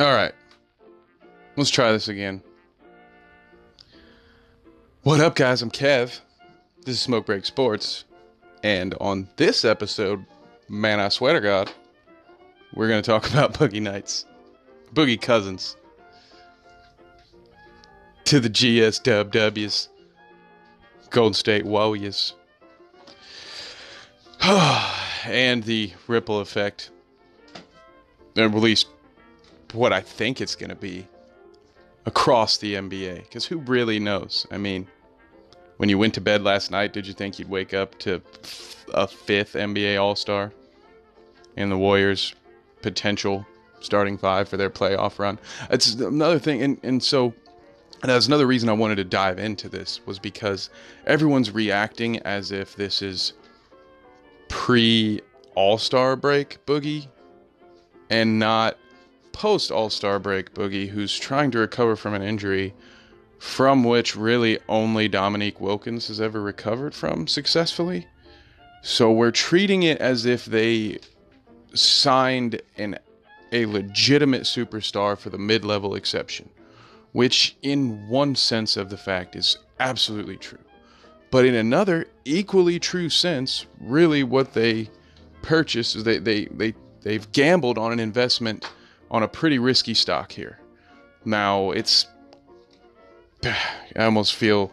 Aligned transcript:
All 0.00 0.14
right. 0.14 0.32
Let's 1.56 1.70
try 1.70 1.90
this 1.90 2.06
again. 2.06 2.40
What 5.02 5.18
up, 5.18 5.34
guys? 5.34 5.60
I'm 5.60 5.72
Kev. 5.72 6.20
This 6.84 6.94
is 6.94 7.00
Smoke 7.00 7.26
Break 7.26 7.44
Sports. 7.44 8.04
And 8.62 8.94
on 9.00 9.28
this 9.34 9.64
episode, 9.64 10.24
man, 10.68 11.00
I 11.00 11.08
swear 11.08 11.34
to 11.34 11.40
God, 11.40 11.72
we're 12.74 12.86
going 12.86 13.02
to 13.02 13.10
talk 13.10 13.28
about 13.32 13.54
Boogie 13.54 13.82
Nights. 13.82 14.24
Boogie 14.94 15.20
Cousins. 15.20 15.76
To 18.26 18.38
the 18.38 18.50
GSWWs. 18.50 19.88
Golden 21.10 21.34
State 21.34 21.66
Warriors. 21.66 22.34
and 25.24 25.64
the 25.64 25.92
ripple 26.06 26.38
effect. 26.38 26.92
At 28.36 28.54
least 28.54 28.86
what 29.72 29.92
I 29.92 30.00
think 30.00 30.40
it's 30.40 30.54
going 30.54 30.70
to 30.70 30.76
be 30.76 31.06
across 32.06 32.56
the 32.56 32.74
NBA. 32.74 33.22
Because 33.22 33.44
who 33.44 33.58
really 33.58 33.98
knows? 33.98 34.46
I 34.50 34.58
mean, 34.58 34.86
when 35.76 35.88
you 35.88 35.98
went 35.98 36.14
to 36.14 36.20
bed 36.20 36.42
last 36.42 36.70
night, 36.70 36.92
did 36.92 37.06
you 37.06 37.12
think 37.12 37.38
you'd 37.38 37.48
wake 37.48 37.74
up 37.74 37.98
to 38.00 38.20
a 38.94 39.06
fifth 39.06 39.54
NBA 39.54 40.00
All 40.00 40.16
Star 40.16 40.52
and 41.56 41.70
the 41.70 41.78
Warriors' 41.78 42.34
potential 42.82 43.46
starting 43.80 44.18
five 44.18 44.48
for 44.48 44.56
their 44.56 44.70
playoff 44.70 45.18
run? 45.18 45.38
It's 45.70 45.94
another 45.94 46.38
thing. 46.38 46.62
And, 46.62 46.80
and 46.82 47.02
so 47.02 47.34
that's 48.02 48.26
another 48.26 48.46
reason 48.46 48.68
I 48.68 48.72
wanted 48.72 48.96
to 48.96 49.04
dive 49.04 49.38
into 49.38 49.68
this 49.68 50.00
was 50.06 50.18
because 50.18 50.70
everyone's 51.06 51.50
reacting 51.50 52.18
as 52.20 52.52
if 52.52 52.74
this 52.76 53.02
is 53.02 53.34
pre 54.48 55.20
All 55.54 55.78
Star 55.78 56.16
break 56.16 56.64
boogie 56.66 57.06
and 58.10 58.38
not 58.38 58.78
post 59.32 59.70
All 59.70 59.90
Star 59.90 60.18
break 60.18 60.54
boogie, 60.54 60.88
who's 60.88 61.18
trying 61.18 61.50
to 61.52 61.58
recover 61.58 61.96
from 61.96 62.14
an 62.14 62.22
injury 62.22 62.74
from 63.38 63.84
which 63.84 64.16
really 64.16 64.58
only 64.68 65.08
Dominique 65.08 65.60
Wilkins 65.60 66.08
has 66.08 66.20
ever 66.20 66.42
recovered 66.42 66.94
from 66.94 67.26
successfully. 67.26 68.06
So 68.82 69.12
we're 69.12 69.30
treating 69.30 69.82
it 69.84 69.98
as 69.98 70.26
if 70.26 70.44
they 70.44 70.98
signed 71.74 72.60
an 72.76 72.98
a 73.52 73.64
legitimate 73.66 74.42
superstar 74.42 75.16
for 75.16 75.30
the 75.30 75.38
mid-level 75.38 75.94
exception, 75.94 76.50
which 77.12 77.56
in 77.62 78.06
one 78.08 78.34
sense 78.34 78.76
of 78.76 78.90
the 78.90 78.96
fact 78.96 79.34
is 79.36 79.56
absolutely 79.80 80.36
true. 80.36 80.58
But 81.30 81.44
in 81.44 81.54
another 81.54 82.06
equally 82.24 82.78
true 82.78 83.08
sense, 83.08 83.66
really 83.80 84.22
what 84.22 84.54
they 84.54 84.90
purchased 85.42 85.96
is 85.96 86.04
they 86.04 86.18
they 86.18 86.46
they 86.46 86.74
they've 87.02 87.30
gambled 87.32 87.78
on 87.78 87.92
an 87.92 88.00
investment 88.00 88.68
on 89.10 89.22
a 89.22 89.28
pretty 89.28 89.58
risky 89.58 89.94
stock 89.94 90.32
here. 90.32 90.58
Now, 91.24 91.70
it's. 91.70 92.06
I 93.44 94.04
almost 94.04 94.34
feel 94.34 94.72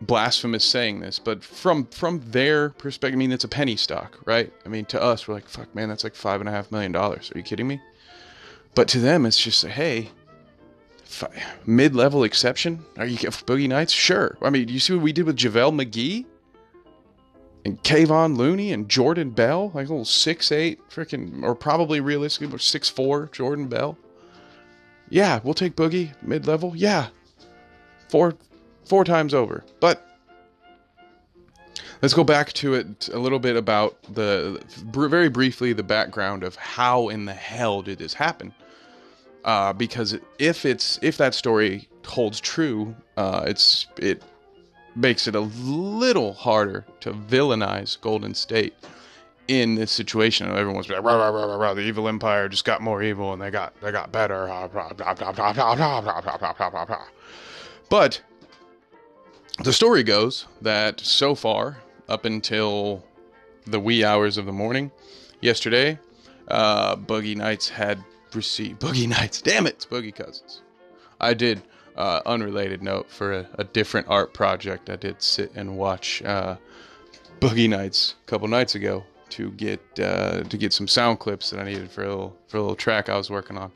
blasphemous 0.00 0.64
saying 0.64 1.00
this, 1.00 1.18
but 1.18 1.42
from 1.42 1.86
from 1.86 2.22
their 2.30 2.70
perspective, 2.70 3.16
I 3.16 3.18
mean, 3.18 3.32
it's 3.32 3.44
a 3.44 3.48
penny 3.48 3.76
stock, 3.76 4.18
right? 4.24 4.52
I 4.64 4.68
mean, 4.68 4.84
to 4.86 5.02
us, 5.02 5.26
we're 5.26 5.34
like, 5.34 5.48
fuck, 5.48 5.74
man, 5.74 5.88
that's 5.88 6.04
like 6.04 6.14
five 6.14 6.40
and 6.40 6.48
a 6.48 6.52
half 6.52 6.70
million 6.70 6.92
dollars. 6.92 7.30
Are 7.34 7.38
you 7.38 7.44
kidding 7.44 7.66
me? 7.66 7.80
But 8.74 8.88
to 8.88 9.00
them, 9.00 9.26
it's 9.26 9.38
just, 9.38 9.64
a 9.64 9.68
hey, 9.68 10.10
mid-level 11.66 12.22
exception. 12.22 12.84
Are 12.96 13.06
you 13.06 13.16
Boogie 13.16 13.68
Nights? 13.68 13.92
Sure. 13.92 14.36
I 14.40 14.50
mean, 14.50 14.68
you 14.68 14.78
see 14.78 14.92
what 14.92 15.02
we 15.02 15.12
did 15.12 15.24
with 15.24 15.36
JaVale 15.36 15.84
McGee? 15.84 16.26
And 17.68 17.82
Kevon 17.82 18.36
Looney 18.36 18.72
and 18.72 18.88
Jordan 18.88 19.30
Bell, 19.30 19.70
like 19.74 19.86
a 19.86 19.90
little 19.90 20.04
six 20.04 20.50
eight 20.50 20.80
freaking, 20.88 21.42
or 21.42 21.54
probably 21.54 22.00
realistically 22.00 22.58
six 22.58 22.88
four 22.88 23.28
Jordan 23.30 23.68
Bell. 23.68 23.98
Yeah, 25.10 25.40
we'll 25.44 25.54
take 25.54 25.76
Boogie 25.76 26.10
mid 26.22 26.46
level. 26.46 26.72
Yeah, 26.74 27.08
four 28.08 28.34
four 28.86 29.04
times 29.04 29.34
over. 29.34 29.64
But 29.80 30.06
let's 32.00 32.14
go 32.14 32.24
back 32.24 32.54
to 32.54 32.74
it 32.74 33.08
a 33.12 33.18
little 33.18 33.38
bit 33.38 33.56
about 33.56 34.02
the 34.14 34.62
very 34.86 35.28
briefly 35.28 35.74
the 35.74 35.82
background 35.82 36.42
of 36.42 36.56
how 36.56 37.08
in 37.08 37.26
the 37.26 37.34
hell 37.34 37.82
did 37.82 37.98
this 37.98 38.14
happen. 38.14 38.54
Uh, 39.44 39.74
because 39.74 40.18
if 40.38 40.64
it's 40.64 40.98
if 41.02 41.18
that 41.18 41.34
story 41.34 41.86
holds 42.06 42.40
true, 42.40 42.96
uh, 43.18 43.44
it's 43.46 43.86
it 43.98 44.22
makes 44.98 45.28
it 45.28 45.34
a 45.34 45.40
little 45.40 46.32
harder 46.32 46.84
to 47.00 47.12
villainize 47.12 48.00
Golden 48.00 48.34
State 48.34 48.74
in 49.46 49.76
this 49.76 49.92
situation. 49.92 50.50
Everyone's 50.50 50.88
like, 50.88 51.02
rah, 51.02 51.16
rah, 51.16 51.28
rah, 51.28 51.44
rah, 51.44 51.56
rah, 51.56 51.74
the 51.74 51.82
evil 51.82 52.08
empire 52.08 52.48
just 52.48 52.64
got 52.64 52.82
more 52.82 53.02
evil 53.02 53.32
and 53.32 53.40
they 53.40 53.50
got 53.50 53.72
they 53.80 53.92
got 53.92 54.12
better. 54.12 54.48
But 57.88 58.20
the 59.62 59.72
story 59.72 60.02
goes 60.02 60.46
that 60.60 61.00
so 61.00 61.34
far, 61.34 61.78
up 62.08 62.24
until 62.24 63.04
the 63.66 63.80
wee 63.80 64.04
hours 64.04 64.36
of 64.36 64.46
the 64.46 64.52
morning, 64.52 64.90
yesterday, 65.40 65.98
uh, 66.48 66.96
Boogie 66.96 67.36
Nights 67.36 67.68
had 67.68 68.02
received 68.34 68.80
Boogie 68.80 69.08
Nights. 69.08 69.40
Damn 69.42 69.66
it, 69.66 69.74
it's 69.74 69.86
Boogie 69.86 70.14
Cousins. 70.14 70.62
I 71.20 71.34
did 71.34 71.62
uh, 71.98 72.22
unrelated 72.26 72.80
note 72.80 73.10
for 73.10 73.32
a, 73.32 73.48
a, 73.54 73.64
different 73.64 74.06
art 74.08 74.32
project, 74.32 74.88
I 74.88 74.94
did 74.94 75.20
sit 75.20 75.50
and 75.56 75.76
watch 75.76 76.22
uh, 76.22 76.56
Boogie 77.40 77.68
Nights 77.68 78.14
a 78.24 78.30
couple 78.30 78.46
nights 78.46 78.76
ago 78.76 79.04
to 79.30 79.50
get 79.50 79.80
uh, 79.98 80.42
to 80.44 80.56
get 80.56 80.72
some 80.72 80.86
sound 80.86 81.18
clips 81.18 81.50
that 81.50 81.58
I 81.58 81.64
needed 81.64 81.90
for 81.90 82.04
a 82.04 82.08
little 82.08 82.36
for 82.46 82.56
a 82.56 82.60
little 82.60 82.76
track 82.76 83.08
I 83.08 83.16
was 83.16 83.30
working 83.30 83.58
on. 83.58 83.72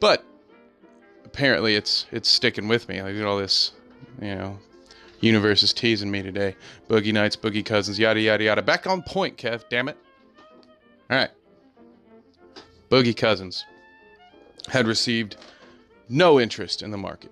But 0.00 0.24
apparently, 1.24 1.76
it's 1.76 2.06
it's 2.10 2.28
sticking 2.28 2.66
with 2.66 2.88
me. 2.88 3.00
I 3.00 3.12
did 3.12 3.24
all 3.24 3.38
this, 3.38 3.70
you 4.20 4.34
know, 4.34 4.58
universe 5.20 5.62
is 5.62 5.72
teasing 5.72 6.10
me 6.10 6.22
today. 6.22 6.56
Boogie 6.88 7.12
Nights, 7.12 7.36
Boogie 7.36 7.64
Cousins, 7.64 8.00
yada 8.00 8.20
yada 8.20 8.42
yada. 8.42 8.62
Back 8.62 8.88
on 8.88 9.02
point, 9.02 9.36
Kev. 9.36 9.62
Damn 9.70 9.88
it. 9.88 9.96
All 11.08 11.18
right. 11.18 11.30
Boogie 12.90 13.16
Cousins 13.16 13.64
had 14.66 14.88
received 14.88 15.36
no 16.08 16.40
interest 16.40 16.82
in 16.82 16.90
the 16.90 16.98
market 16.98 17.30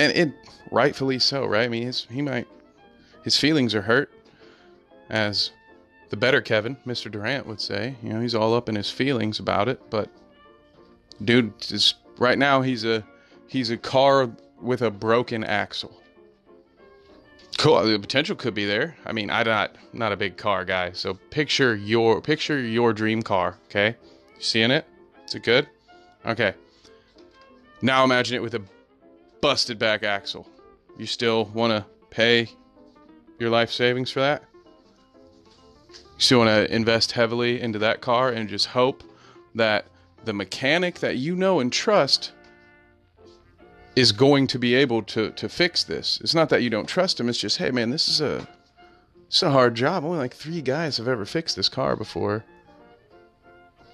and 0.00 0.16
it 0.16 0.34
rightfully 0.70 1.18
so, 1.18 1.44
right? 1.44 1.64
I 1.64 1.68
mean, 1.68 1.84
his, 1.84 2.06
he 2.10 2.22
might 2.22 2.46
his 3.22 3.36
feelings 3.36 3.74
are 3.74 3.82
hurt, 3.82 4.10
as 5.10 5.50
the 6.08 6.16
better 6.16 6.40
Kevin, 6.40 6.76
Mr. 6.86 7.10
Durant, 7.10 7.46
would 7.46 7.60
say. 7.60 7.96
You 8.02 8.14
know, 8.14 8.20
he's 8.20 8.34
all 8.34 8.54
up 8.54 8.68
in 8.68 8.74
his 8.74 8.90
feelings 8.90 9.38
about 9.38 9.68
it, 9.68 9.80
but 9.90 10.08
dude 11.22 11.52
is 11.70 11.94
right 12.18 12.38
now 12.38 12.62
he's 12.62 12.84
a 12.84 13.04
he's 13.46 13.70
a 13.70 13.76
car 13.76 14.30
with 14.60 14.82
a 14.82 14.90
broken 14.90 15.44
axle. 15.44 15.96
Cool. 17.58 17.84
The 17.84 17.98
potential 17.98 18.36
could 18.36 18.54
be 18.54 18.64
there. 18.64 18.96
I 19.04 19.12
mean, 19.12 19.30
I'm 19.30 19.46
not 19.46 19.76
not 19.92 20.12
a 20.12 20.16
big 20.16 20.38
car 20.38 20.64
guy, 20.64 20.92
so 20.92 21.14
picture 21.30 21.76
your 21.76 22.22
picture 22.22 22.58
your 22.58 22.94
dream 22.94 23.22
car. 23.22 23.58
Okay, 23.66 23.96
you 24.36 24.42
seeing 24.42 24.70
it? 24.70 24.86
Is 25.26 25.34
it 25.34 25.42
good? 25.42 25.68
Okay. 26.24 26.54
Now 27.82 28.04
imagine 28.04 28.34
it 28.36 28.42
with 28.42 28.54
a 28.54 28.62
busted 29.40 29.78
back 29.78 30.02
axle. 30.02 30.48
You 30.98 31.06
still 31.06 31.46
want 31.46 31.72
to 31.72 31.86
pay 32.10 32.48
your 33.38 33.50
life 33.50 33.70
savings 33.70 34.10
for 34.10 34.20
that? 34.20 34.42
You 35.90 35.96
still 36.18 36.38
want 36.40 36.50
to 36.50 36.74
invest 36.74 37.12
heavily 37.12 37.60
into 37.60 37.78
that 37.78 38.00
car 38.00 38.30
and 38.30 38.48
just 38.48 38.66
hope 38.66 39.02
that 39.54 39.86
the 40.24 40.32
mechanic 40.32 41.00
that 41.00 41.16
you 41.16 41.34
know 41.34 41.60
and 41.60 41.72
trust 41.72 42.32
is 43.96 44.12
going 44.12 44.46
to 44.46 44.58
be 44.58 44.74
able 44.74 45.02
to 45.02 45.30
to 45.30 45.48
fix 45.48 45.82
this. 45.84 46.20
It's 46.20 46.34
not 46.34 46.48
that 46.50 46.62
you 46.62 46.70
don't 46.70 46.86
trust 46.86 47.18
him. 47.18 47.28
It's 47.28 47.38
just, 47.38 47.58
hey 47.58 47.70
man, 47.70 47.90
this 47.90 48.08
is 48.08 48.20
a 48.20 48.46
it's 49.26 49.42
a 49.42 49.50
hard 49.50 49.74
job. 49.74 50.04
Only 50.04 50.18
like 50.18 50.34
three 50.34 50.60
guys 50.60 50.96
have 50.98 51.08
ever 51.08 51.24
fixed 51.24 51.56
this 51.56 51.68
car 51.68 51.96
before. 51.96 52.44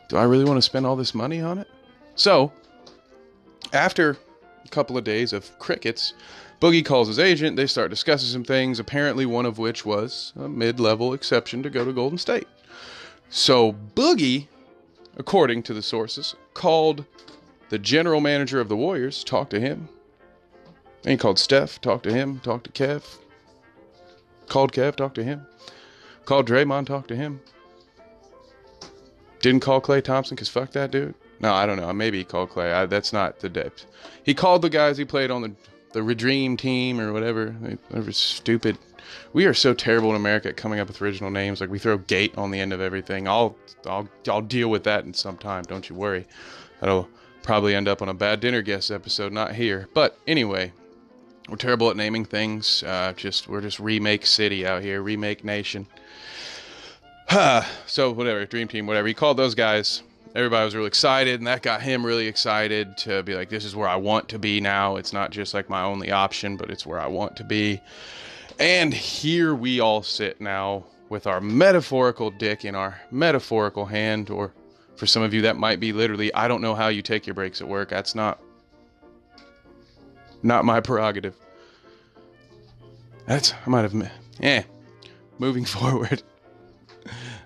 Do 0.08 0.16
I 0.16 0.25
really 0.25 0.44
want 0.44 0.58
to 0.58 0.62
spend 0.62 0.87
all 0.87 0.96
this 0.96 1.14
money 1.14 1.40
on 1.40 1.58
it? 1.58 1.69
So, 2.14 2.52
after 3.72 4.16
couple 4.66 4.96
of 4.96 5.04
days 5.04 5.32
of 5.32 5.58
crickets, 5.58 6.14
Boogie 6.60 6.84
calls 6.84 7.08
his 7.08 7.18
agent. 7.18 7.56
They 7.56 7.66
start 7.66 7.90
discussing 7.90 8.28
some 8.28 8.44
things, 8.44 8.78
apparently, 8.78 9.26
one 9.26 9.46
of 9.46 9.58
which 9.58 9.84
was 9.84 10.32
a 10.36 10.48
mid 10.48 10.80
level 10.80 11.12
exception 11.12 11.62
to 11.62 11.70
go 11.70 11.84
to 11.84 11.92
Golden 11.92 12.18
State. 12.18 12.48
So, 13.28 13.72
Boogie, 13.94 14.48
according 15.16 15.62
to 15.64 15.74
the 15.74 15.82
sources, 15.82 16.34
called 16.54 17.04
the 17.68 17.78
general 17.78 18.20
manager 18.20 18.60
of 18.60 18.68
the 18.68 18.76
Warriors, 18.76 19.24
talked 19.24 19.50
to 19.50 19.60
him. 19.60 19.88
And 21.02 21.12
he 21.12 21.16
called 21.16 21.38
Steph, 21.38 21.80
talked 21.80 22.04
to 22.04 22.12
him, 22.12 22.40
talked 22.40 22.72
to 22.72 22.86
Kev. 22.86 23.19
Called 24.48 24.72
Kev, 24.72 24.96
talked 24.96 25.16
to 25.16 25.24
him. 25.24 25.46
Called 26.24 26.48
Draymond, 26.48 26.86
talked 26.86 27.08
to 27.08 27.16
him. 27.16 27.40
Didn't 29.40 29.60
call 29.60 29.80
Klay 29.80 30.02
Thompson 30.02 30.34
because 30.34 30.48
fuck 30.48 30.72
that 30.72 30.90
dude. 30.90 31.14
No, 31.40 31.52
I 31.52 31.66
don't 31.66 31.76
know. 31.76 31.92
Maybe 31.92 32.18
he 32.18 32.24
called 32.24 32.50
Klay. 32.50 32.72
I, 32.72 32.86
that's 32.86 33.12
not 33.12 33.40
the 33.40 33.48
depth. 33.48 33.86
He 34.24 34.34
called 34.34 34.62
the 34.62 34.70
guys 34.70 34.96
he 34.96 35.04
played 35.04 35.30
on 35.30 35.42
the 35.42 35.52
the 35.92 36.00
Redream 36.02 36.58
team 36.58 37.00
or 37.00 37.12
whatever. 37.12 37.56
Were 37.90 38.12
stupid. 38.12 38.76
We 39.32 39.46
are 39.46 39.54
so 39.54 39.72
terrible 39.72 40.10
in 40.10 40.16
America 40.16 40.50
at 40.50 40.56
coming 40.56 40.78
up 40.78 40.88
with 40.88 41.00
original 41.00 41.30
names. 41.30 41.60
Like 41.60 41.70
we 41.70 41.78
throw 41.78 41.96
gate 41.96 42.36
on 42.36 42.50
the 42.50 42.60
end 42.60 42.72
of 42.72 42.80
everything. 42.80 43.26
I'll 43.26 43.56
I'll 43.86 44.08
I'll 44.28 44.42
deal 44.42 44.68
with 44.68 44.84
that 44.84 45.04
in 45.04 45.14
some 45.14 45.38
time. 45.38 45.64
Don't 45.64 45.88
you 45.88 45.96
worry. 45.96 46.26
That'll 46.80 47.08
probably 47.42 47.74
end 47.74 47.88
up 47.88 48.02
on 48.02 48.08
a 48.08 48.14
bad 48.14 48.40
dinner 48.40 48.60
guest 48.60 48.90
episode, 48.90 49.32
not 49.32 49.54
here. 49.54 49.88
But 49.94 50.18
anyway, 50.26 50.72
we're 51.48 51.56
terrible 51.56 51.88
at 51.88 51.96
naming 51.96 52.24
things. 52.24 52.82
Uh, 52.82 53.14
just 53.16 53.48
we're 53.48 53.60
just 53.60 53.80
remake 53.80 54.26
city 54.26 54.66
out 54.66 54.82
here, 54.82 55.00
remake 55.00 55.44
nation. 55.44 55.86
so 57.86 58.10
whatever, 58.10 58.44
dream 58.44 58.68
team, 58.68 58.86
whatever. 58.86 59.08
He 59.08 59.14
called 59.14 59.36
those 59.36 59.54
guys. 59.54 60.02
Everybody 60.36 60.66
was 60.66 60.74
really 60.74 60.88
excited, 60.88 61.40
and 61.40 61.46
that 61.46 61.62
got 61.62 61.80
him 61.80 62.04
really 62.04 62.26
excited 62.26 62.98
to 62.98 63.22
be 63.22 63.34
like, 63.34 63.48
"This 63.48 63.64
is 63.64 63.74
where 63.74 63.88
I 63.88 63.96
want 63.96 64.28
to 64.28 64.38
be 64.38 64.60
now. 64.60 64.96
It's 64.96 65.14
not 65.14 65.30
just 65.30 65.54
like 65.54 65.70
my 65.70 65.82
only 65.82 66.10
option, 66.10 66.58
but 66.58 66.68
it's 66.68 66.84
where 66.84 67.00
I 67.00 67.06
want 67.06 67.36
to 67.36 67.44
be." 67.44 67.80
And 68.58 68.92
here 68.92 69.54
we 69.54 69.80
all 69.80 70.02
sit 70.02 70.38
now 70.38 70.84
with 71.08 71.26
our 71.26 71.40
metaphorical 71.40 72.30
dick 72.30 72.66
in 72.66 72.74
our 72.74 73.00
metaphorical 73.10 73.86
hand, 73.86 74.28
or 74.28 74.52
for 74.96 75.06
some 75.06 75.22
of 75.22 75.32
you, 75.32 75.40
that 75.40 75.56
might 75.56 75.80
be 75.80 75.94
literally, 75.94 76.32
I 76.34 76.48
don't 76.48 76.60
know 76.60 76.74
how 76.74 76.88
you 76.88 77.00
take 77.00 77.26
your 77.26 77.32
breaks 77.32 77.62
at 77.62 77.68
work. 77.68 77.88
That's 77.88 78.14
not 78.14 78.38
not 80.42 80.66
my 80.66 80.80
prerogative. 80.80 81.34
That's 83.24 83.54
I 83.66 83.70
might 83.70 83.90
have 83.90 84.10
eh. 84.42 84.64
Moving 85.38 85.64
forward. 85.76 86.22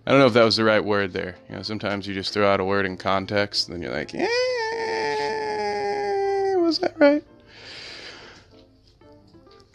I 0.07 0.11
don't 0.11 0.21
know 0.21 0.27
if 0.27 0.33
that 0.33 0.45
was 0.45 0.57
the 0.57 0.65
right 0.65 0.85
word 0.85 1.13
there. 1.13 1.37
You 1.49 1.57
know, 1.57 1.63
sometimes 1.63 2.07
you 2.07 2.15
just 2.15 2.33
throw 2.33 2.49
out 2.49 2.61
a 2.61 2.65
word 2.65 2.87
in 2.87 2.97
context, 2.97 3.69
and 3.69 3.75
then 3.75 3.83
you're 3.83 3.93
like, 3.93 4.15
eh, 4.15 4.27
was 6.57 6.79
that 6.79 6.99
right? 6.99 7.23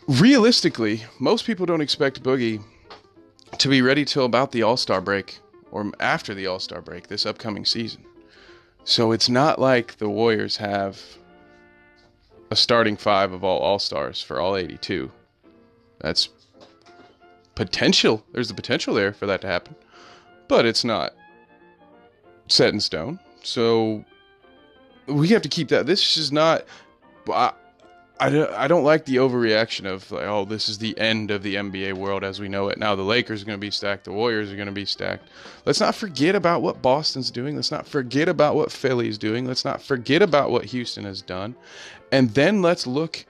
Realistically, 0.07 1.03
most 1.19 1.45
people 1.45 1.65
don't 1.65 1.81
expect 1.81 2.23
Boogie 2.23 2.63
to 3.57 3.69
be 3.69 3.81
ready 3.81 4.05
till 4.05 4.25
about 4.25 4.51
the 4.51 4.63
All 4.63 4.77
Star 4.77 5.01
break 5.01 5.39
or 5.71 5.91
after 5.99 6.33
the 6.33 6.47
All 6.47 6.59
Star 6.59 6.81
break 6.81 7.07
this 7.07 7.25
upcoming 7.25 7.65
season. 7.65 8.05
So 8.83 9.11
it's 9.11 9.29
not 9.29 9.59
like 9.59 9.97
the 9.97 10.09
Warriors 10.09 10.57
have 10.57 11.01
a 12.51 12.55
starting 12.55 12.95
five 12.95 13.33
of 13.33 13.43
all 13.43 13.59
All 13.59 13.79
Stars 13.79 14.21
for 14.21 14.39
all 14.39 14.55
82. 14.55 15.11
That's 15.99 16.29
potential. 17.55 18.23
There's 18.31 18.47
the 18.49 18.53
potential 18.53 18.93
there 18.93 19.11
for 19.13 19.25
that 19.25 19.41
to 19.41 19.47
happen, 19.47 19.75
but 20.47 20.65
it's 20.65 20.83
not 20.83 21.13
set 22.47 22.73
in 22.73 22.79
stone. 22.79 23.19
So 23.43 24.03
we 25.07 25.29
have 25.29 25.41
to 25.43 25.49
keep 25.49 25.69
that. 25.69 25.85
This 25.85 26.17
is 26.17 26.31
not. 26.31 26.65
I, 27.31 27.53
I 28.17 28.29
don't, 28.29 28.51
I 28.53 28.67
don't 28.67 28.85
like 28.85 29.03
the 29.05 29.17
overreaction 29.17 29.85
of 29.85 30.09
like, 30.09 30.23
oh, 30.23 30.45
this 30.45 30.69
is 30.69 30.77
the 30.77 30.97
end 30.97 31.31
of 31.31 31.43
the 31.43 31.55
NBA 31.55 31.93
world 31.93 32.23
as 32.23 32.39
we 32.39 32.47
know 32.47 32.69
it. 32.69 32.77
Now 32.77 32.95
the 32.95 33.03
Lakers 33.03 33.41
are 33.41 33.45
going 33.45 33.57
to 33.57 33.65
be 33.65 33.71
stacked, 33.71 34.05
the 34.05 34.13
Warriors 34.13 34.51
are 34.51 34.55
going 34.55 34.67
to 34.67 34.71
be 34.71 34.85
stacked. 34.85 35.27
Let's 35.65 35.81
not 35.81 35.95
forget 35.95 36.33
about 36.33 36.61
what 36.61 36.81
Boston's 36.81 37.29
doing. 37.29 37.55
Let's 37.55 37.71
not 37.71 37.85
forget 37.85 38.29
about 38.29 38.55
what 38.55 38.71
Philly's 38.71 39.17
doing. 39.17 39.45
Let's 39.45 39.65
not 39.65 39.81
forget 39.81 40.21
about 40.21 40.49
what 40.49 40.65
Houston 40.65 41.03
has 41.03 41.21
done. 41.21 41.55
And 42.11 42.33
then 42.33 42.61
let's 42.61 42.87
look 42.87 43.25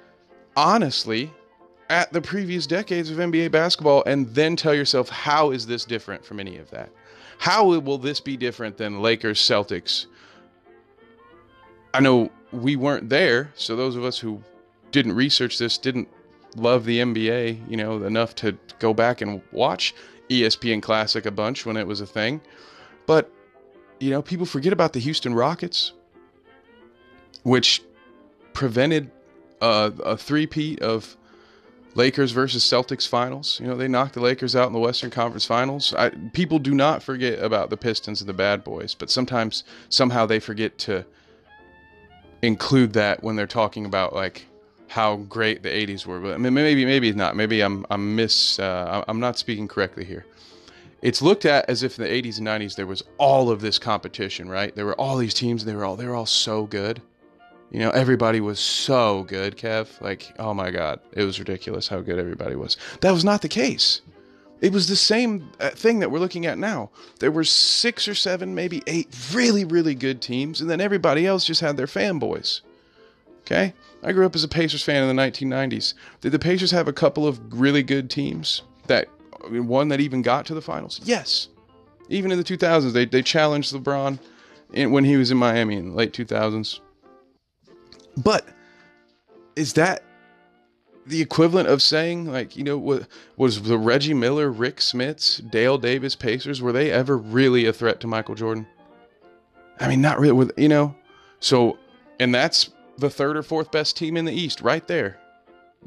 honestly 0.55 1.31
at 1.89 2.13
the 2.13 2.21
previous 2.21 2.67
decades 2.67 3.09
of 3.09 3.17
NBA 3.17 3.51
basketball 3.51 4.03
and 4.05 4.27
then 4.35 4.55
tell 4.55 4.73
yourself 4.73 5.09
how 5.09 5.49
is 5.51 5.65
this 5.65 5.85
different 5.85 6.23
from 6.23 6.39
any 6.39 6.57
of 6.57 6.69
that? 6.69 6.89
How 7.37 7.65
will 7.65 7.97
this 7.97 8.19
be 8.19 8.37
different 8.37 8.77
than 8.77 9.01
Lakers 9.01 9.39
Celtics? 9.39 10.07
I 11.93 11.99
know 11.99 12.31
we 12.51 12.75
weren't 12.75 13.09
there, 13.09 13.51
so 13.55 13.75
those 13.75 13.95
of 13.95 14.03
us 14.03 14.19
who 14.19 14.41
didn't 14.91 15.13
research 15.13 15.57
this, 15.57 15.77
didn't 15.77 16.07
love 16.55 16.85
the 16.85 16.99
NBA, 16.99 17.69
you 17.69 17.77
know, 17.77 18.03
enough 18.03 18.35
to 18.35 18.57
go 18.79 18.93
back 18.93 19.21
and 19.21 19.41
watch 19.51 19.93
ESPN 20.29 20.81
Classic 20.81 21.25
a 21.25 21.31
bunch 21.31 21.65
when 21.65 21.77
it 21.77 21.85
was 21.85 22.01
a 22.01 22.05
thing. 22.05 22.41
But, 23.05 23.31
you 23.99 24.09
know, 24.09 24.21
people 24.21 24.45
forget 24.45 24.73
about 24.73 24.93
the 24.93 24.99
Houston 24.99 25.33
Rockets, 25.33 25.93
which 27.43 27.83
prevented 28.53 29.11
uh, 29.61 29.91
a 30.03 30.17
three-peat 30.17 30.81
of 30.81 31.15
Lakers 31.95 32.31
versus 32.31 32.63
Celtics 32.63 33.07
finals. 33.07 33.59
You 33.59 33.67
know, 33.67 33.75
they 33.75 33.87
knocked 33.87 34.13
the 34.13 34.19
Lakers 34.21 34.55
out 34.55 34.67
in 34.67 34.73
the 34.73 34.79
Western 34.79 35.09
Conference 35.09 35.45
finals. 35.45 35.93
I, 35.93 36.09
people 36.09 36.59
do 36.59 36.75
not 36.75 37.01
forget 37.01 37.39
about 37.39 37.69
the 37.69 37.77
Pistons 37.77 38.21
and 38.21 38.29
the 38.29 38.33
Bad 38.33 38.63
Boys, 38.63 38.93
but 38.93 39.09
sometimes, 39.09 39.63
somehow, 39.89 40.25
they 40.25 40.39
forget 40.39 40.77
to 40.79 41.05
include 42.41 42.93
that 42.93 43.23
when 43.23 43.35
they're 43.35 43.47
talking 43.47 43.85
about 43.85 44.13
like 44.13 44.45
how 44.87 45.15
great 45.17 45.63
the 45.63 45.69
80s 45.69 46.05
were, 46.05 46.19
but 46.19 46.39
maybe 46.39 46.85
maybe 46.85 47.11
not. 47.13 47.35
Maybe 47.35 47.61
I'm 47.61 47.85
I'm 47.89 48.15
miss 48.15 48.59
uh, 48.59 49.03
I'm 49.07 49.19
not 49.19 49.37
speaking 49.37 49.67
correctly 49.67 50.05
here. 50.05 50.25
It's 51.01 51.21
looked 51.21 51.45
at 51.45 51.69
as 51.69 51.83
if 51.83 51.99
in 51.99 52.03
the 52.03 52.09
80s 52.09 52.39
and 52.39 52.47
90s 52.47 52.75
there 52.75 52.87
was 52.87 53.03
all 53.17 53.49
of 53.49 53.61
this 53.61 53.77
competition, 53.77 54.49
right? 54.49 54.75
There 54.75 54.85
were 54.85 54.99
all 54.99 55.17
these 55.17 55.33
teams, 55.33 55.61
and 55.63 55.71
they 55.71 55.75
were 55.75 55.85
all 55.85 55.95
they 55.95 56.07
were 56.07 56.15
all 56.15 56.25
so 56.25 56.65
good. 56.65 57.01
You 57.75 57.81
know, 57.81 57.89
everybody 57.89 58.39
was 58.39 58.57
so 58.57 59.23
good, 59.23 59.57
Kev. 59.57 59.99
Like, 59.99 60.33
oh 60.39 60.53
my 60.53 60.71
God, 60.71 61.01
it 61.11 61.25
was 61.25 61.39
ridiculous 61.39 61.89
how 61.89 61.99
good 61.99 62.17
everybody 62.17 62.55
was. 62.55 62.77
That 63.01 63.11
was 63.11 63.25
not 63.25 63.41
the 63.41 63.49
case. 63.49 63.99
It 64.61 64.71
was 64.71 64.87
the 64.87 64.95
same 64.95 65.49
uh, 65.59 65.71
thing 65.71 65.99
that 65.99 66.09
we're 66.09 66.19
looking 66.19 66.45
at 66.45 66.57
now. 66.57 66.89
There 67.19 67.31
were 67.31 67.43
six 67.43 68.07
or 68.07 68.15
seven, 68.15 68.55
maybe 68.55 68.81
eight 68.87 69.09
really, 69.33 69.65
really 69.65 69.93
good 69.93 70.21
teams, 70.21 70.61
and 70.61 70.69
then 70.69 70.79
everybody 70.79 71.27
else 71.27 71.43
just 71.43 71.59
had 71.59 71.75
their 71.75 71.85
fanboys. 71.85 72.61
Okay? 73.41 73.73
I 74.01 74.13
grew 74.13 74.25
up 74.25 74.35
as 74.35 74.45
a 74.45 74.47
Pacers 74.47 74.81
fan 74.81 75.03
in 75.03 75.13
the 75.13 75.21
1990s. 75.21 75.95
Did 76.21 76.31
the 76.31 76.39
Pacers 76.39 76.71
have 76.71 76.87
a 76.87 76.93
couple 76.93 77.27
of 77.27 77.41
really 77.59 77.83
good 77.83 78.09
teams 78.09 78.61
that 78.87 79.09
one 79.49 79.89
that 79.89 79.99
even 79.99 80.21
got 80.21 80.45
to 80.45 80.53
the 80.53 80.61
finals? 80.61 81.01
Yes. 81.03 81.49
Even 82.07 82.31
in 82.31 82.37
the 82.37 82.43
2000s, 82.45 82.93
they, 82.93 83.03
they 83.03 83.21
challenged 83.21 83.73
LeBron 83.75 84.17
in, 84.71 84.91
when 84.91 85.03
he 85.03 85.17
was 85.17 85.29
in 85.29 85.37
Miami 85.37 85.75
in 85.75 85.89
the 85.89 85.95
late 85.95 86.13
2000s. 86.13 86.79
But 88.17 88.45
is 89.55 89.73
that 89.73 90.03
the 91.05 91.21
equivalent 91.21 91.69
of 91.69 91.81
saying, 91.81 92.25
like, 92.25 92.57
you 92.57 92.63
know, 92.63 92.77
what 92.77 93.07
was 93.37 93.63
the 93.63 93.77
Reggie 93.77 94.13
Miller, 94.13 94.49
Rick 94.49 94.77
Smits, 94.77 95.49
Dale 95.49 95.77
Davis 95.77 96.15
Pacers, 96.15 96.61
were 96.61 96.71
they 96.71 96.91
ever 96.91 97.17
really 97.17 97.65
a 97.65 97.73
threat 97.73 97.99
to 98.01 98.07
Michael 98.07 98.35
Jordan? 98.35 98.65
I 99.79 99.87
mean, 99.87 100.01
not 100.01 100.19
really, 100.19 100.33
with, 100.33 100.51
you 100.57 100.69
know? 100.69 100.95
So, 101.39 101.77
and 102.19 102.33
that's 102.33 102.71
the 102.97 103.09
third 103.09 103.37
or 103.37 103.43
fourth 103.43 103.71
best 103.71 103.97
team 103.97 104.17
in 104.17 104.25
the 104.25 104.33
East, 104.33 104.61
right 104.61 104.87
there, 104.87 105.19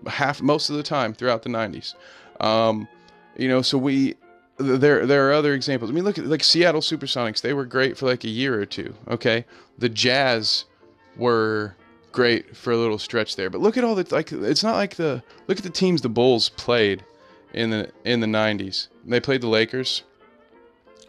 half 0.06 0.40
most 0.40 0.70
of 0.70 0.76
the 0.76 0.82
time 0.82 1.14
throughout 1.14 1.42
the 1.42 1.48
'90s. 1.48 1.94
Um, 2.40 2.86
you 3.36 3.48
know, 3.48 3.62
so 3.62 3.78
we 3.78 4.16
there 4.58 5.06
there 5.06 5.28
are 5.28 5.32
other 5.32 5.54
examples. 5.54 5.90
I 5.90 5.94
mean, 5.94 6.04
look 6.04 6.18
at 6.18 6.26
like 6.26 6.44
Seattle 6.44 6.80
SuperSonics; 6.80 7.40
they 7.40 7.54
were 7.54 7.64
great 7.64 7.96
for 7.96 8.06
like 8.06 8.24
a 8.24 8.28
year 8.28 8.60
or 8.60 8.66
two. 8.66 8.94
Okay, 9.08 9.46
the 9.78 9.88
Jazz 9.88 10.64
were 11.16 11.74
great 12.12 12.56
for 12.56 12.72
a 12.72 12.76
little 12.76 12.98
stretch 12.98 13.36
there, 13.36 13.50
but 13.50 13.60
look 13.60 13.76
at 13.76 13.84
all 13.84 13.94
the 13.94 14.06
like. 14.14 14.32
It's 14.32 14.62
not 14.62 14.76
like 14.76 14.96
the 14.96 15.22
look 15.46 15.58
at 15.58 15.64
the 15.64 15.70
teams 15.70 16.02
the 16.02 16.08
Bulls 16.08 16.48
played 16.50 17.04
in 17.54 17.70
the 17.70 17.90
in 18.04 18.20
the 18.20 18.26
'90s. 18.26 18.88
They 19.04 19.20
played 19.20 19.40
the 19.40 19.48
Lakers. 19.48 20.02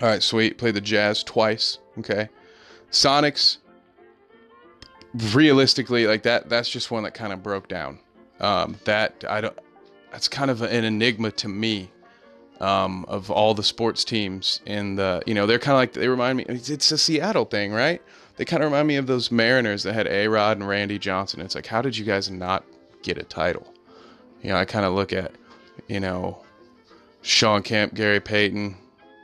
All 0.01 0.07
right, 0.07 0.23
sweet. 0.23 0.57
Played 0.57 0.75
the 0.75 0.81
Jazz 0.81 1.23
twice. 1.23 1.79
Okay, 1.97 2.29
Sonics 2.91 3.57
realistically, 5.33 6.07
like 6.07 6.23
that, 6.23 6.49
that's 6.49 6.69
just 6.69 6.91
one 6.91 7.03
that 7.03 7.13
kind 7.13 7.33
of 7.33 7.41
broke 7.43 7.67
down. 7.67 7.99
Um, 8.39 8.77
that 8.85 9.23
I 9.27 9.41
don't. 9.41 9.57
That's 10.11 10.27
kind 10.27 10.49
of 10.49 10.61
an 10.61 10.85
enigma 10.85 11.31
to 11.31 11.47
me. 11.47 11.91
Um, 12.61 13.05
of 13.07 13.31
all 13.31 13.53
the 13.53 13.63
sports 13.63 14.03
teams 14.03 14.59
in 14.65 14.97
the, 14.97 15.23
you 15.25 15.33
know, 15.33 15.45
they're 15.45 15.59
kind 15.59 15.75
of 15.75 15.77
like 15.77 15.93
they 15.93 16.09
remind 16.09 16.37
me. 16.37 16.45
It's 16.49 16.91
a 16.91 16.97
Seattle 16.97 17.45
thing, 17.45 17.71
right? 17.71 18.01
They 18.39 18.45
kind 18.45 18.63
of 18.63 18.71
remind 18.71 18.87
me 18.87 18.95
of 18.95 19.05
those 19.05 19.31
Mariners 19.31 19.83
that 19.83 19.93
had 19.93 20.07
A 20.07 20.29
Rod 20.29 20.55
and 20.55 20.65
Randy 20.65 20.97
Johnson. 20.97 21.41
It's 21.41 21.55
like, 21.55 21.65
how 21.65 21.81
did 21.81 21.97
you 21.97 22.05
guys 22.05 22.31
not 22.31 22.63
get 23.03 23.17
a 23.17 23.23
title? 23.23 23.67
You 24.41 24.51
know, 24.51 24.55
I 24.55 24.63
kind 24.63 24.85
of 24.85 24.93
look 24.93 25.11
at, 25.11 25.33
you 25.89 25.99
know, 25.99 26.41
Shawn 27.21 27.63
Kemp, 27.63 27.93
Gary 27.93 28.21
Payton, 28.21 28.77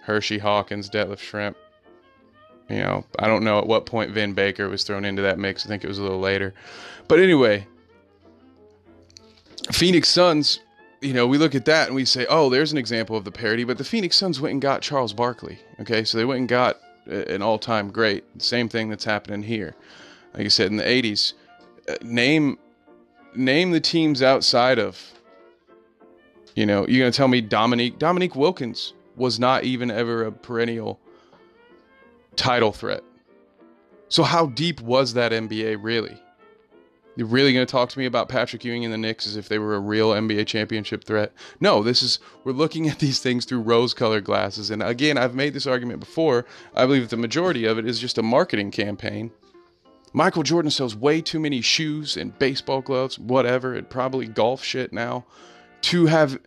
Hersey 0.04 0.38
Hawkins, 0.38 0.90
Detlef 0.90 1.20
Schrempf, 1.20 1.56
you 2.70 2.80
know, 2.80 3.06
I 3.18 3.28
don't 3.28 3.46
know 3.46 3.58
at 3.58 3.68
what 3.68 3.86
point 3.86 4.12
Vin 4.12 4.34
Baker 4.34 4.68
was 4.68 4.84
thrown 4.84 5.06
into 5.06 5.22
that 5.22 5.40
mix. 5.40 5.66
I 5.66 5.70
think 5.70 5.86
it 5.86 5.88
was 5.88 5.98
a 5.98 6.04
little 6.04 6.20
later. 6.20 6.54
But 7.08 7.22
anyway, 7.22 7.66
Phoenix 9.72 10.10
Suns, 10.10 10.60
you 11.00 11.14
know, 11.14 11.26
we 11.26 11.38
look 11.38 11.56
at 11.56 11.64
that 11.66 11.88
and 11.88 11.96
we 11.96 12.04
say, 12.04 12.26
oh, 12.28 12.50
there's 12.50 12.74
an 12.74 12.78
example 12.78 13.16
of 13.16 13.24
the 13.24 13.32
parody. 13.32 13.64
But 13.64 13.78
the 13.78 13.86
Phoenix 13.86 14.18
Suns 14.18 14.42
went 14.42 14.52
and 14.52 14.62
got 14.62 14.82
Charles 14.82 15.14
Barkley. 15.14 15.60
Okay, 15.80 16.04
so 16.04 16.18
they 16.18 16.26
went 16.26 16.40
and 16.40 16.50
got 16.50 16.82
an 17.08 17.42
all 17.42 17.60
time 17.60 17.92
great. 17.92 18.24
Same 18.42 18.70
thing 18.70 18.90
that's 18.90 19.06
happening 19.06 19.44
here. 19.44 19.76
Like 20.34 20.46
I 20.46 20.50
said, 20.50 20.68
in 20.68 20.78
the 20.78 20.84
80s, 20.84 21.34
uh, 21.90 21.96
name 22.02 22.58
name 23.36 23.72
the 23.72 23.80
teams 23.80 24.22
outside 24.22 24.80
of, 24.80 25.14
you 26.56 26.66
know, 26.66 26.88
you're 26.88 27.00
going 27.00 27.12
to 27.12 27.16
tell 27.16 27.28
me 27.28 27.42
Dominique, 27.42 28.00
Dominique 28.00 28.36
Wilkins 28.36 28.94
was 29.16 29.40
not 29.40 29.64
even 29.64 29.92
ever 29.92 30.26
a 30.26 30.32
perennial 30.32 31.00
title 32.36 32.72
threat. 32.72 33.04
So, 34.10 34.24
how 34.24 34.48
deep 34.48 34.82
was 34.82 35.14
that 35.14 35.32
NBA 35.32 35.78
really? 35.82 36.18
You're 37.16 37.28
really 37.28 37.54
going 37.54 37.66
to 37.66 37.72
talk 37.72 37.90
to 37.90 38.00
me 38.00 38.06
about 38.06 38.30
Patrick 38.30 38.64
Ewing 38.66 38.84
and 38.84 38.94
the 38.94 38.98
Knicks 38.98 39.26
as 39.26 39.38
if 39.38 39.48
they 39.48 39.60
were 39.60 39.76
a 39.76 39.80
real 39.80 40.12
NBA 40.12 40.48
championship 40.48 41.04
threat? 41.04 41.32
No, 41.60 41.82
this 41.82 42.04
is, 42.04 42.20
we're 42.44 42.52
looking 42.52 42.90
at 42.90 43.00
these 43.00 43.20
things 43.20 43.46
through 43.46 43.62
rose 43.62 43.94
colored 43.94 44.24
glasses. 44.24 44.70
And 44.70 44.84
again, 44.84 45.18
I've 45.18 45.36
made 45.36 45.54
this 45.54 45.68
argument 45.68 46.00
before. 46.00 46.46
I 46.76 46.86
believe 46.86 47.10
the 47.10 47.18
majority 47.18 47.66
of 47.66 47.78
it 47.78 47.88
is 47.88 48.00
just 48.00 48.18
a 48.18 48.24
marketing 48.24 48.72
campaign 48.72 49.32
Michael 50.16 50.44
Jordan 50.44 50.72
sells 50.72 50.96
way 50.96 51.20
too 51.20 51.42
many 51.42 51.60
shoes 51.60 52.16
and 52.16 52.40
baseball 52.40 52.80
gloves, 52.80 53.20
whatever, 53.20 53.74
and 53.74 53.90
probably 53.90 54.28
golf 54.28 54.64
shit 54.64 54.94
now, 54.94 55.26
to 55.82 56.06
have 56.06 56.40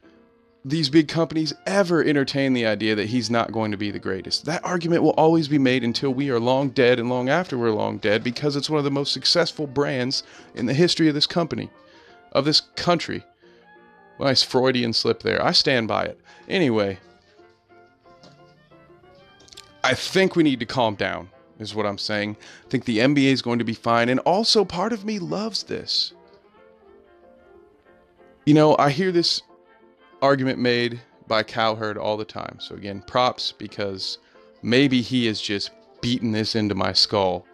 these 0.65 0.91
big 0.91 1.09
companies 1.09 1.55
ever 1.67 2.03
entertain 2.03 2.53
the 2.53 2.67
idea 2.67 2.95
that 2.95 3.09
he's 3.09 3.31
not 3.31 3.53
going 3.53 3.71
to 3.71 3.77
be 3.77 3.91
the 3.91 3.99
greatest. 3.99 4.45
That 4.45 4.65
argument 4.65 5.03
will 5.03 5.11
always 5.11 5.49
be 5.49 5.59
made 5.59 5.85
until 5.85 6.13
we 6.13 6.31
are 6.31 6.41
long 6.41 6.71
dead 6.71 6.99
and 6.99 7.09
long 7.09 7.29
after 7.29 7.57
we're 7.57 7.71
long 7.71 7.99
dead 7.99 8.25
because 8.25 8.57
it's 8.57 8.69
one 8.69 8.79
of 8.79 8.85
the 8.85 8.91
most 8.91 9.13
successful 9.13 9.67
brands 9.67 10.23
in 10.55 10.67
the 10.67 10.75
history 10.75 11.09
of 11.09 11.15
this 11.15 11.27
company, 11.27 11.71
of 12.33 12.45
this 12.45 12.61
country. 12.77 13.25
Nice 14.19 14.43
Freudian 14.43 14.93
slip 14.93 15.23
there. 15.23 15.43
I 15.43 15.53
stand 15.53 15.87
by 15.87 16.05
it. 16.05 16.21
Anyway, 16.49 16.99
I 19.85 19.95
think 19.95 20.35
we 20.35 20.43
need 20.43 20.61
to 20.61 20.67
calm 20.67 20.97
down, 20.97 21.31
is 21.61 21.75
what 21.75 21.87
I'm 21.87 21.99
saying. 21.99 22.37
I 22.67 22.69
think 22.69 22.85
the 22.85 22.99
NBA 22.99 23.33
is 23.33 23.43
going 23.43 23.61
to 23.61 23.65
be 23.65 23.75
fine. 23.75 24.09
And 24.09 24.19
also, 24.21 24.65
part 24.65 24.93
of 24.93 25.05
me 25.05 25.21
loves 25.21 25.63
this. 25.63 26.13
You 28.45 28.55
know, 28.55 28.77
I 28.77 28.91
hear 28.91 29.13
this 29.13 29.43
argument 30.23 30.59
made 30.59 31.01
by 31.27 31.43
Cowherd 31.43 31.99
all 31.99 32.17
the 32.17 32.25
time. 32.25 32.59
So, 32.61 32.75
again, 32.75 33.03
props 33.07 33.53
because 33.53 34.19
maybe 34.63 35.03
he 35.03 35.27
is 35.27 35.41
just 35.41 35.71
beating 36.01 36.33
this 36.33 36.55
into 36.55 36.75
my 36.75 36.93
skull. 36.93 37.47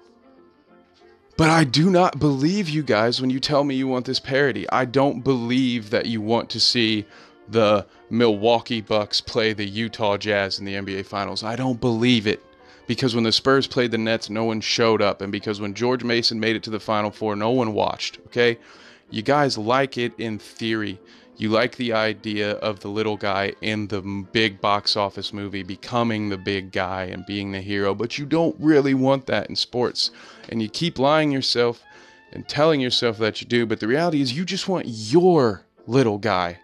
But 1.37 1.51
I 1.51 1.65
do 1.65 1.91
not 1.91 2.21
believe 2.21 2.69
you 2.69 2.83
guys 2.85 3.21
when 3.21 3.31
you 3.31 3.41
tell 3.41 3.65
me 3.65 3.75
you 3.75 3.89
want 3.89 4.07
this 4.07 4.21
parody. 4.21 4.69
I 4.71 4.85
don't 4.85 5.23
believe 5.23 5.91
that 5.91 6.07
you 6.07 6.21
want 6.21 6.49
to 6.51 6.61
see 6.61 7.05
the 7.49 7.87
Milwaukee 8.09 8.81
Bucks 8.81 9.21
play 9.21 9.53
the 9.53 9.65
Utah 9.65 10.17
Jazz 10.17 10.61
in 10.61 10.65
the 10.65 10.75
NBA 10.75 11.07
Finals. 11.07 11.43
I 11.43 11.57
don't 11.57 11.81
believe 11.81 12.27
it. 12.27 12.43
Because 12.87 13.15
when 13.15 13.25
the 13.25 13.33
Spurs 13.33 13.67
played 13.67 13.91
the 13.91 13.99
Nets, 13.99 14.29
no 14.29 14.45
one 14.45 14.61
showed 14.61 15.01
up. 15.01 15.23
And 15.23 15.33
because 15.33 15.61
when 15.61 15.75
George 15.75 16.05
Mason 16.05 16.39
made 16.39 16.55
it 16.55 16.63
to 16.65 16.71
the 16.71 16.79
Final 16.79 17.11
Four, 17.11 17.35
no 17.35 17.51
one 17.51 17.73
watched. 17.73 18.19
Okay? 18.27 18.59
You 19.11 19.23
guys 19.23 19.57
like 19.57 19.97
it 19.97 20.13
in 20.19 20.39
theory. 20.39 21.01
You 21.37 21.49
like 21.49 21.77
the 21.77 21.93
idea 21.93 22.53
of 22.53 22.81
the 22.81 22.89
little 22.89 23.17
guy 23.17 23.55
in 23.61 23.89
the 23.89 24.01
big 24.01 24.61
box 24.61 24.97
office 24.97 25.33
movie 25.33 25.65
becoming 25.65 26.29
the 26.29 26.39
big 26.39 26.71
guy 26.71 27.05
and 27.05 27.27
being 27.27 27.51
the 27.51 27.61
hero, 27.61 27.93
but 27.95 28.19
you 28.19 28.25
don't 28.25 28.55
really 28.61 28.95
want 28.95 29.27
that 29.27 29.51
in 29.51 29.57
sports. 29.57 30.13
And 30.49 30.63
you 30.63 30.69
keep 30.69 30.99
lying 30.99 31.33
yourself 31.33 31.83
and 32.33 32.47
telling 32.47 32.81
yourself 32.81 33.19
that 33.19 33.41
you 33.41 33.49
do, 33.49 33.67
but 33.67 33.81
the 33.81 33.89
reality 33.89 34.21
is 34.21 34.37
you 34.37 34.45
just 34.45 34.69
want 34.69 34.87
your 34.87 35.65
little 35.89 36.19
guy 36.19 36.59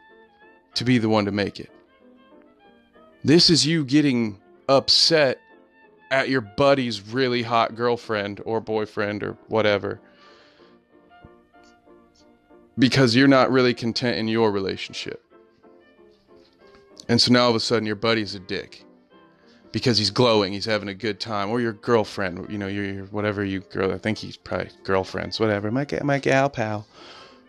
to 0.75 0.85
be 0.85 0.99
the 0.99 1.09
one 1.09 1.25
to 1.25 1.33
make 1.33 1.59
it. 1.59 1.71
This 3.25 3.51
is 3.51 3.67
you 3.67 3.85
getting 3.85 4.39
upset 4.69 5.41
at 6.13 6.29
your 6.29 6.41
buddy's 6.41 7.01
really 7.01 7.43
hot 7.43 7.75
girlfriend 7.75 8.41
or 8.45 8.61
boyfriend 8.61 9.25
or 9.25 9.37
whatever 9.49 10.01
because 12.79 13.15
you're 13.15 13.29
not 13.29 13.51
really 13.51 13.75
content 13.75 14.19
in 14.19 14.29
your 14.29 14.51
relationship. 14.51 15.25
And 17.09 17.21
so 17.21 17.33
now 17.33 17.45
all 17.45 17.51
of 17.51 17.57
a 17.57 17.61
sudden 17.61 17.87
your 17.87 17.97
buddy's 17.97 18.35
a 18.35 18.41
dick 18.41 18.85
because 19.73 19.99
he's 19.99 20.11
glowing, 20.11 20.53
he's 20.53 20.65
having 20.65 20.89
a 20.89 20.95
good 20.95 21.21
time, 21.21 21.51
or 21.51 21.61
your 21.61 21.73
girlfriend, 21.73 22.51
you 22.51 22.59
know, 22.59 22.67
your, 22.67 22.85
your 22.85 23.05
whatever 23.07 23.45
you 23.45 23.61
girl, 23.61 23.93
I 23.93 23.99
think 23.99 24.19
he's 24.19 24.37
probably 24.37 24.71
girlfriends, 24.85 25.39
whatever, 25.39 25.71
my 25.71 25.87
my 26.03 26.19
gal 26.19 26.51
pal, 26.51 26.87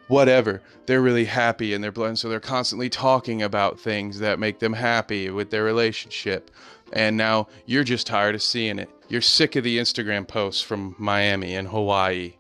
whatever. 0.08 0.62
They're 0.86 1.01
really 1.01 1.25
happy 1.25 1.74
and 1.74 1.84
they're 1.84 2.16
so 2.16 2.30
they're 2.30 2.40
constantly 2.40 2.90
talking 2.90 3.42
about 3.44 3.80
things 3.80 4.20
that 4.20 4.40
make 4.40 4.60
them 4.60 4.74
happy 4.74 5.30
with 5.30 5.51
their 5.51 5.63
relationship. 5.63 6.51
And 6.94 7.16
now 7.16 7.48
you're 7.66 7.86
just 7.86 8.08
tired 8.08 8.36
of 8.36 8.42
seeing 8.42 8.78
it. 8.78 8.90
You're 9.08 9.22
sick 9.22 9.56
of 9.56 9.63
the 9.63 9.78
Instagram 9.78 10.28
posts 10.28 10.62
from 10.62 10.96
Miami 10.98 11.56
and 11.56 11.68
Hawaii 11.68 12.34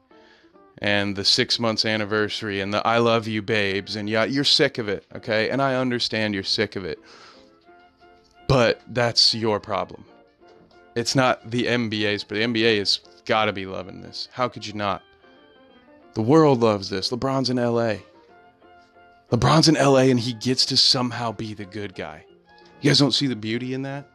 and 0.81 1.15
the 1.15 1.23
six 1.23 1.59
months 1.59 1.85
anniversary 1.85 2.59
and 2.59 2.73
the 2.73 2.85
I 2.85 2.97
love 2.97 3.27
you 3.27 3.41
babes 3.41 3.95
and 3.95 4.09
yeah, 4.09 4.23
you're 4.23 4.43
sick 4.43 4.79
of 4.79 4.89
it, 4.89 5.05
okay? 5.15 5.49
And 5.49 5.61
I 5.61 5.75
understand 5.75 6.33
you're 6.33 6.43
sick 6.43 6.75
of 6.75 6.83
it. 6.83 6.99
But 8.47 8.81
that's 8.87 9.33
your 9.33 9.59
problem. 9.59 10.03
It's 10.95 11.15
not 11.15 11.49
the 11.49 11.65
NBA's, 11.65 12.23
but 12.23 12.35
the 12.35 12.41
NBA 12.41 12.79
has 12.79 12.99
got 13.25 13.45
to 13.45 13.53
be 13.53 13.65
loving 13.65 14.01
this. 14.01 14.27
How 14.33 14.49
could 14.49 14.65
you 14.65 14.73
not? 14.73 15.03
The 16.15 16.21
world 16.21 16.59
loves 16.59 16.89
this. 16.89 17.11
LeBron's 17.11 17.49
in 17.49 17.57
LA. 17.57 17.97
LeBron's 19.31 19.69
in 19.69 19.75
LA 19.75 20.09
and 20.09 20.19
he 20.19 20.33
gets 20.33 20.65
to 20.65 20.77
somehow 20.77 21.31
be 21.31 21.53
the 21.53 21.63
good 21.63 21.95
guy. 21.95 22.25
You 22.81 22.89
guys 22.89 22.99
don't 22.99 23.13
see 23.13 23.27
the 23.27 23.35
beauty 23.35 23.73
in 23.73 23.83
that? 23.83 24.09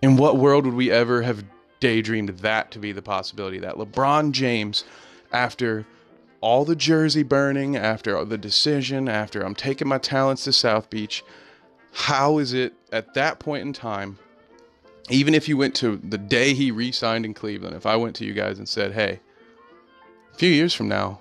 In 0.00 0.16
what 0.16 0.38
world 0.38 0.64
would 0.64 0.74
we 0.74 0.90
ever 0.90 1.20
have 1.20 1.44
daydreamed 1.80 2.38
that 2.38 2.70
to 2.70 2.78
be 2.78 2.92
the 2.92 3.02
possibility 3.02 3.58
that 3.58 3.76
LeBron 3.76 4.32
James, 4.32 4.84
after 5.32 5.86
all 6.40 6.64
the 6.64 6.76
jersey 6.76 7.22
burning, 7.22 7.76
after 7.76 8.24
the 8.24 8.38
decision, 8.38 9.08
after 9.08 9.42
I'm 9.42 9.54
taking 9.54 9.88
my 9.88 9.98
talents 9.98 10.44
to 10.44 10.52
South 10.52 10.88
Beach, 10.90 11.22
how 11.92 12.38
is 12.38 12.52
it 12.52 12.74
at 12.92 13.14
that 13.14 13.38
point 13.38 13.62
in 13.62 13.72
time, 13.72 14.18
even 15.08 15.34
if 15.34 15.48
you 15.48 15.56
went 15.56 15.74
to 15.76 15.96
the 15.96 16.18
day 16.18 16.54
he 16.54 16.70
re 16.70 16.92
signed 16.92 17.24
in 17.24 17.34
Cleveland, 17.34 17.74
if 17.74 17.86
I 17.86 17.96
went 17.96 18.14
to 18.16 18.24
you 18.24 18.32
guys 18.32 18.58
and 18.58 18.68
said, 18.68 18.92
hey, 18.92 19.20
a 20.32 20.36
few 20.36 20.50
years 20.50 20.72
from 20.72 20.88
now, 20.88 21.20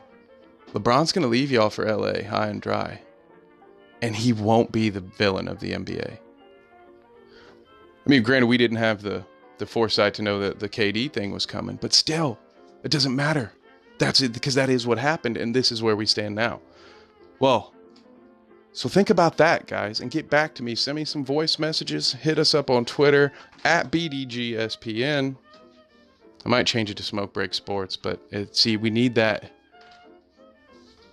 LeBron's 0.73 1.11
going 1.11 1.23
to 1.23 1.27
leave 1.27 1.51
y'all 1.51 1.71
for 1.71 1.85
LA 1.85 2.23
high 2.23 2.47
and 2.47 2.61
dry, 2.61 3.01
and 4.01 4.15
he 4.15 4.31
won't 4.31 4.71
be 4.71 4.89
the 4.89 5.01
villain 5.01 5.47
of 5.47 5.59
the 5.59 5.71
NBA. 5.71 6.19
I 8.05 8.09
mean, 8.09 8.21
granted, 8.21 8.47
we 8.47 8.57
didn't 8.57 8.77
have 8.77 9.01
the 9.01 9.25
the 9.59 9.65
foresight 9.65 10.13
to 10.15 10.21
know 10.21 10.39
that 10.39 10.59
the 10.59 10.69
KD 10.69 11.11
thing 11.11 11.31
was 11.31 11.45
coming. 11.45 11.77
But 11.79 11.93
still, 11.93 12.39
it 12.83 12.91
doesn't 12.91 13.15
matter. 13.15 13.53
That's 13.99 14.21
it 14.21 14.33
because 14.33 14.55
that 14.55 14.69
is 14.69 14.87
what 14.87 14.97
happened, 14.97 15.37
and 15.37 15.55
this 15.55 15.71
is 15.71 15.83
where 15.83 15.95
we 15.95 16.05
stand 16.05 16.35
now. 16.35 16.61
Well, 17.39 17.73
so 18.71 18.87
think 18.87 19.09
about 19.09 19.37
that, 19.37 19.67
guys, 19.67 19.99
and 19.99 20.11
get 20.11 20.29
back 20.29 20.55
to 20.55 20.63
me. 20.63 20.75
Send 20.75 20.95
me 20.95 21.05
some 21.05 21.25
voice 21.25 21.59
messages. 21.59 22.13
Hit 22.13 22.39
us 22.39 22.53
up 22.53 22.69
on 22.69 22.85
Twitter 22.85 23.33
at 23.65 23.91
BDGSPN. 23.91 25.35
I 26.45 26.49
might 26.49 26.67
change 26.67 26.89
it 26.89 26.97
to 26.97 27.03
Smoke 27.03 27.33
Break 27.33 27.53
Sports, 27.53 27.97
but 27.97 28.21
it, 28.31 28.55
see, 28.55 28.77
we 28.77 28.89
need 28.89 29.15
that. 29.15 29.51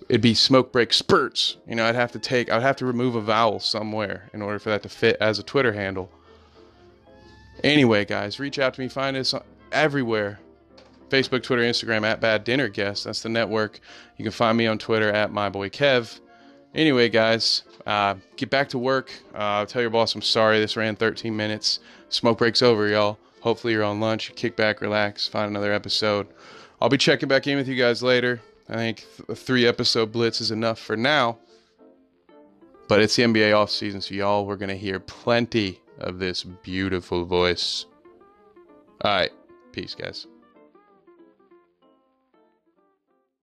It'd 0.08 0.20
be 0.20 0.34
Smoke 0.34 0.70
Break 0.70 0.92
Spurts. 0.92 1.56
You 1.66 1.74
know, 1.74 1.84
I'd 1.84 1.96
have 1.96 2.12
to 2.12 2.20
take, 2.20 2.52
I'd 2.52 2.62
have 2.62 2.76
to 2.76 2.86
remove 2.86 3.16
a 3.16 3.20
vowel 3.20 3.58
somewhere 3.58 4.30
in 4.32 4.42
order 4.42 4.60
for 4.60 4.68
that 4.68 4.84
to 4.84 4.88
fit 4.88 5.16
as 5.20 5.40
a 5.40 5.42
Twitter 5.42 5.72
handle. 5.72 6.10
Anyway, 7.64 8.04
guys, 8.04 8.38
reach 8.38 8.58
out 8.58 8.74
to 8.74 8.80
me. 8.80 8.88
Find 8.88 9.16
us 9.16 9.34
everywhere 9.72 10.38
Facebook, 11.10 11.42
Twitter, 11.42 11.62
Instagram 11.62 12.04
at 12.04 12.20
Bad 12.20 12.44
Dinner 12.44 12.68
Guest. 12.68 13.04
That's 13.04 13.22
the 13.22 13.28
network. 13.28 13.80
You 14.16 14.24
can 14.24 14.32
find 14.32 14.58
me 14.58 14.66
on 14.66 14.78
Twitter 14.78 15.10
at 15.10 15.30
My 15.30 15.48
Boy 15.48 15.68
Kev. 15.68 16.20
Anyway, 16.74 17.08
guys, 17.08 17.62
uh, 17.86 18.14
get 18.36 18.50
back 18.50 18.68
to 18.70 18.78
work. 18.78 19.12
Uh, 19.34 19.64
tell 19.64 19.80
your 19.80 19.90
boss 19.90 20.14
I'm 20.14 20.22
sorry 20.22 20.58
this 20.58 20.76
ran 20.76 20.96
13 20.96 21.34
minutes. 21.34 21.80
Smoke 22.08 22.38
break's 22.38 22.62
over, 22.62 22.88
y'all. 22.88 23.18
Hopefully, 23.40 23.72
you're 23.72 23.84
on 23.84 24.00
lunch. 24.00 24.34
Kick 24.34 24.56
back, 24.56 24.80
relax, 24.80 25.28
find 25.28 25.48
another 25.48 25.72
episode. 25.72 26.26
I'll 26.80 26.88
be 26.88 26.98
checking 26.98 27.28
back 27.28 27.46
in 27.46 27.56
with 27.56 27.68
you 27.68 27.76
guys 27.76 28.02
later. 28.02 28.40
I 28.68 28.74
think 28.74 29.06
a 29.28 29.34
three 29.34 29.66
episode 29.66 30.10
blitz 30.12 30.40
is 30.40 30.50
enough 30.50 30.80
for 30.80 30.96
now. 30.96 31.38
But 32.88 33.00
it's 33.00 33.16
the 33.16 33.22
NBA 33.22 33.56
off 33.56 33.70
season, 33.70 34.00
so 34.00 34.14
y'all, 34.14 34.46
we're 34.46 34.56
going 34.56 34.68
to 34.68 34.76
hear 34.76 35.00
plenty 35.00 35.80
of 35.98 36.18
this 36.18 36.44
beautiful 36.44 37.24
voice. 37.24 37.86
All 39.02 39.14
right. 39.14 39.32
Peace, 39.72 39.94
guys. 39.94 40.26